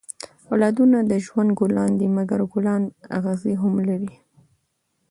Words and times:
اولادونه 0.51 0.97
د 1.11 1.13
ژوند 1.25 1.49
ګلان 1.59 1.91
دي؛ 1.99 2.07
مکر 2.15 2.41
ګلان 2.53 2.81
اغزي 3.17 3.53
هم 3.61 3.73
لري. 3.87 4.13